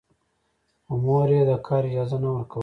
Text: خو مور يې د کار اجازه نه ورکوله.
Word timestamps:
خو 0.85 0.93
مور 1.03 1.27
يې 1.35 1.41
د 1.49 1.51
کار 1.67 1.83
اجازه 1.91 2.17
نه 2.23 2.29
ورکوله. 2.33 2.59